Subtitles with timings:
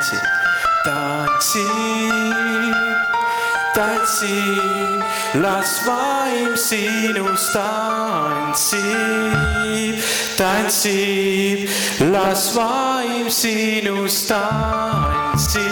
[0.00, 0.16] tantsi,
[0.84, 1.66] tantsi,
[3.74, 4.40] tantsi,
[5.34, 8.80] las vaim sinust tantsib,
[10.38, 11.68] tantsib,
[12.12, 15.68] las vaim sinust tantsib,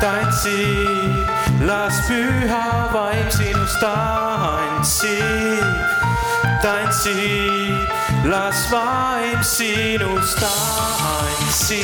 [0.00, 1.26] tantsib,
[1.62, 5.66] las püha vaim sinust tantsib,
[6.62, 7.91] tantsib,
[8.24, 11.82] las vaim sinust tantsib,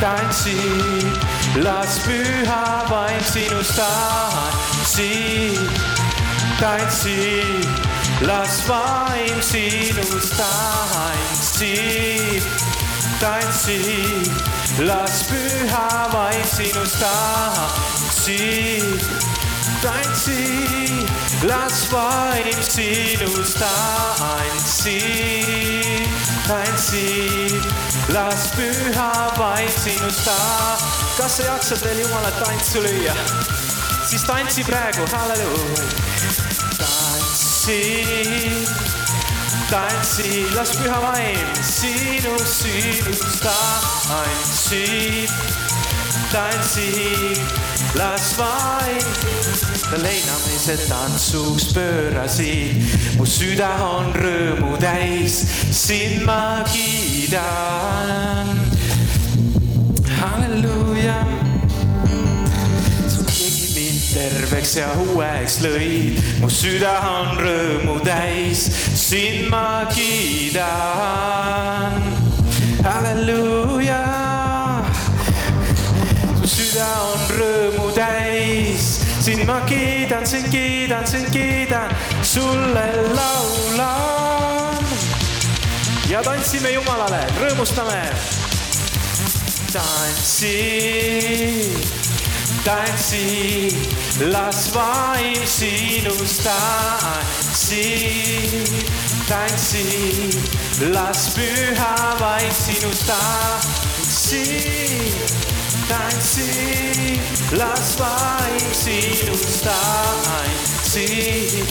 [0.00, 1.16] tantsib,
[1.64, 5.70] las püha vaim sinust tantsib,
[6.60, 7.64] tantsib,
[8.26, 12.42] las vaim sinust tantsib,
[13.20, 14.28] tantsib,
[14.86, 19.21] las püha vaim sinust tantsib,
[19.82, 21.08] tantsib,
[21.42, 24.94] las vaim sinust tantsib,
[26.46, 27.62] tantsib,
[28.14, 30.86] las püha vaim sinust tantsib.
[31.18, 33.14] kas sa jaksad veel Jumalat tantsu lüüa?
[34.06, 35.84] siis tantsi praegu, halleluuja.
[36.78, 37.82] tantsi,
[39.70, 45.30] tantsi, las püha vaim sinust, sinust tantsib,
[46.32, 47.38] tantsib,
[47.94, 49.02] las vaim
[50.00, 52.80] leinamise tantsuks pöörasid,
[53.18, 58.48] mu süda on rõõmu täis, sind ma kiidan.
[60.22, 61.18] halleluuja
[63.04, 68.64] sa tegid mind terveks ja uueks lõid, mu süda on rõõmu täis,
[68.96, 70.72] sind ma kiidan.
[72.82, 73.61] halleluuja,
[76.72, 81.90] süda on rõõmu täis, sind ma kiidan, sind kiidan, sind kiidan,
[82.24, 84.86] sulle laulan.
[86.08, 88.00] ja tantsime Jumalale, rõõmustame.
[89.72, 90.56] Tantsi,
[92.64, 93.76] tantsi,
[94.32, 97.84] las vaim sinust tantsib,
[99.28, 99.86] tantsi,
[100.92, 103.12] las püha vaim sinust
[105.88, 107.20] tantsib, tantsi,
[107.56, 111.68] las vaim sinust tantsib,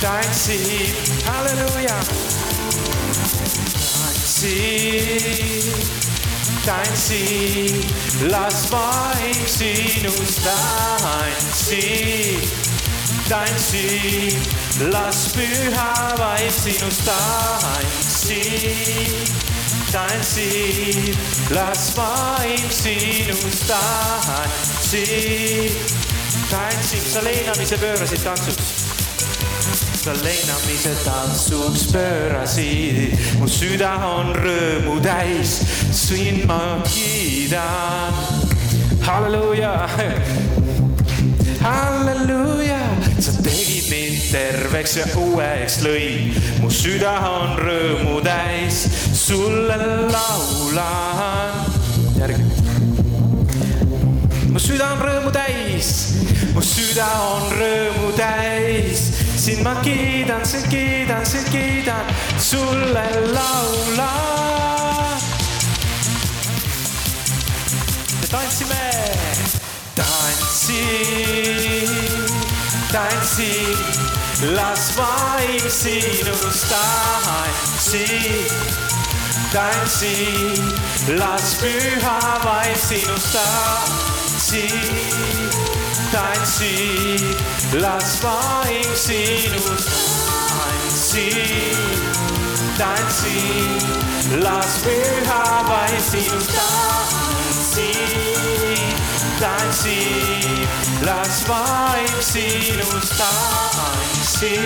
[0.00, 0.94] tantsib,
[1.26, 1.98] halleluuja,
[4.02, 5.52] tantsib
[6.64, 7.84] tantsi,
[8.30, 12.38] las vaim sinust tantsi,
[13.28, 14.38] tantsi,
[14.90, 18.42] las püha vaim sinust tantsi,
[19.92, 21.14] tantsi,
[21.54, 25.04] las vaim sinust tantsi,
[26.50, 28.82] tantsib, sa leinamise pöörasid tantsuks
[30.02, 35.60] sa leinamise tantsuks pöörasid, mu süda on rõõmu täis,
[35.94, 38.16] sind ma kiidan.
[39.06, 39.70] halleluuja,
[41.62, 42.80] halleluuja,
[43.22, 49.76] sa tegid mind terveks ja uueks lõid, mu süda on rõõmu täis, sulle
[50.12, 51.54] laulan.
[52.18, 52.42] järgi
[54.50, 55.90] mu süda on rõõmu täis,
[56.54, 59.04] mu süda on rõõmu täis,
[59.38, 62.10] sind ma kiidan, sind kiidan, sind kiidan,
[62.50, 64.10] sulle laulan.
[68.20, 68.84] me tantsime,
[69.94, 70.82] tantsi,
[72.90, 73.52] tantsi,
[74.58, 76.74] las vaim sinust
[79.52, 84.72] tantsib tantsi, las püha vaim sinust tantsib,
[86.12, 86.76] tantsi,
[87.82, 89.88] las vaim sinust
[90.48, 92.00] tantsib,
[92.78, 93.40] tantsi,
[94.44, 97.96] las püha vaim sinust tantsib,
[99.42, 100.00] tantsi,
[101.04, 104.56] las vaim sinust tantsib,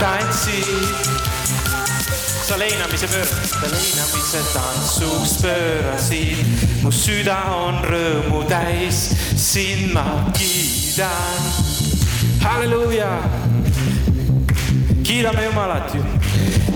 [0.00, 1.31] tantsib
[2.52, 6.40] sa leinamise pöörasid, sa leinamise tantsuks pöörasid,
[6.84, 10.04] mu süda on rõõmu täis, sind ma
[10.36, 11.40] kiidan.
[12.44, 13.08] halleluuja,
[15.00, 16.04] kiidame Jumalat ju.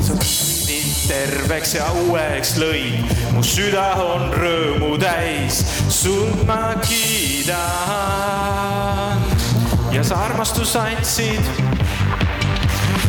[0.00, 5.61] sa mind terveks ja uueks lõid, mu süda on rõõmu täis,
[5.93, 7.61] sind ma kiidan.
[9.93, 11.44] ja sa armastus andsid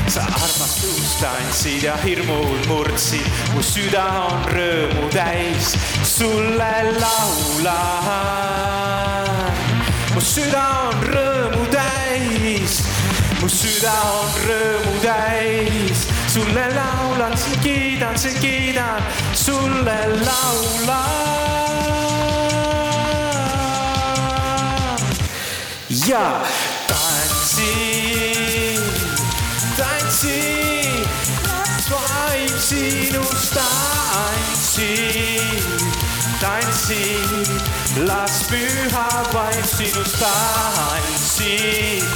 [0.07, 5.75] sa armastust andsid ja hirmud murdsid, mu süda on rõõmu täis,
[6.07, 8.07] sulle laulan.
[10.15, 12.81] mu süda on rõõmu täis,
[13.41, 19.01] mu süda on rõõmu täis, sulle laulan, sind kiidan, sind kiidan,
[19.33, 21.27] sulle laulan.
[26.07, 26.41] ja
[26.87, 28.06] tantsin,
[30.17, 31.05] einziehen,
[31.85, 33.61] zwei einziehen und da
[34.49, 35.93] einziehen.
[36.41, 37.61] Dein Sinn,
[38.05, 42.07] lass Bücher bei einziehen und da einziehen.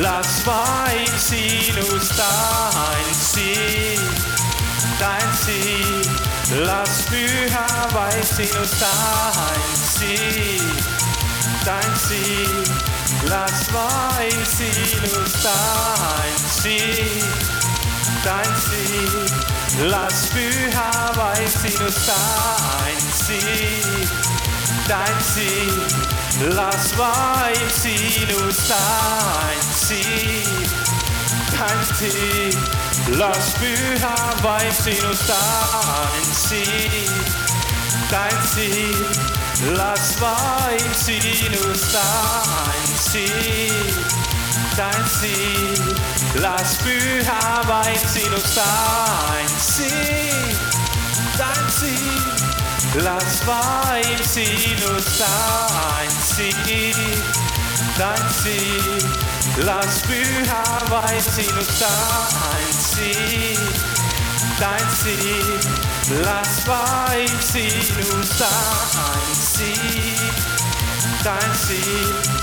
[0.01, 3.99] tantsin, tantsin, las vaim sinust tantsin,
[4.99, 6.03] tantsin,
[6.65, 10.63] las püha vaim sinust tantsin,
[11.65, 12.65] tantsin,
[13.29, 17.23] las vaim sinust tantsin,
[18.23, 19.27] tantsin,
[19.89, 24.09] las püha vaim sinust tantsin
[24.89, 25.69] tantsin,
[26.55, 30.49] las vaim sinust tantsin,
[31.53, 32.57] tantsin,
[33.19, 37.11] las püha vaim sinust tantsin,
[38.09, 38.97] tantsin,
[39.77, 43.93] las vaim sinust tantsin,
[44.75, 45.77] tantsin,
[46.41, 50.57] las püha vaim sinust tantsin,
[51.37, 52.38] tantsin
[52.95, 56.95] las vaim sinust tantsin,
[57.97, 59.03] tantsin,
[59.65, 63.59] las püha vaim sinust tantsin,
[64.59, 65.59] tantsin,
[66.25, 69.79] las vaim sinust tantsin,
[71.23, 72.39] tantsin.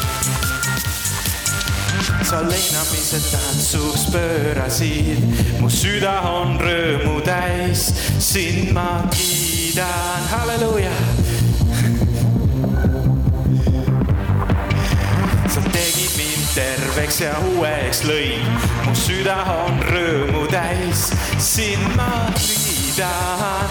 [2.26, 5.22] sa leinamise tantsuks pöörasid,
[5.62, 9.45] mu süda on rõõmu täis, sind ma kiidan,
[9.84, 10.90] halleluuja.
[15.48, 18.46] sa tegid mind terveks ja uueks lõid,
[18.86, 23.68] mu süda on rõõmu täis, sind ma kiidan.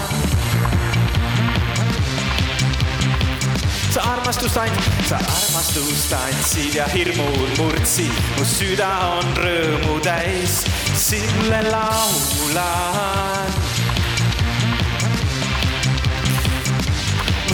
[3.90, 10.62] sa armastust and-, sa armastust andsid ja hirmud murdsid, mu süda on rõõmu täis,
[10.94, 13.56] sulle laulan.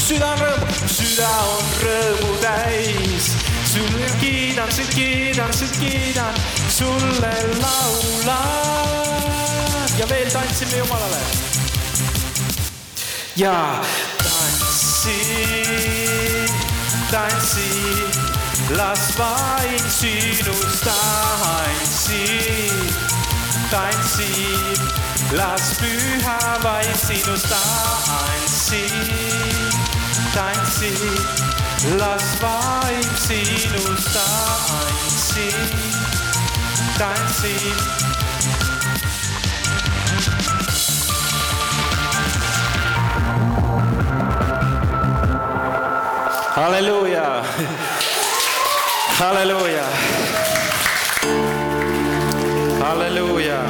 [0.03, 3.27] Süda on rõõmu, mu süda on rõõmu täis,
[3.71, 6.35] sulle kiidan, sind kiidan, sind kiidan,
[6.75, 8.83] sulle laulan
[9.99, 11.23] ja veel tantsime Jumalale.
[13.37, 13.81] ja
[14.25, 15.71] tantsin,
[17.11, 18.11] tantsin,
[18.77, 22.75] las vaim sinust tantsin,
[23.71, 24.79] tantsin,
[25.33, 27.47] las püha vaim sinust
[30.35, 35.59] tantsin, tantsin, las vaim sinust tantsin,
[36.99, 37.77] tantsin
[46.57, 47.43] halleluuja,
[49.19, 49.87] halleluuja,
[52.81, 53.61] halleluuja